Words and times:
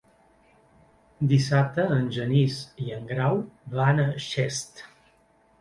Dissabte 1.33 1.85
en 1.97 2.07
Genís 2.17 2.57
i 2.87 2.97
en 2.97 3.05
Grau 3.13 3.39
van 3.77 4.03
a 4.05 4.07
Xest. 4.31 4.87